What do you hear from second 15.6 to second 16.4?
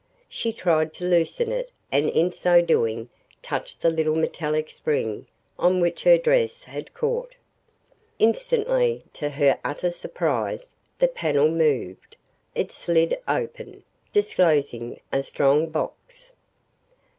box.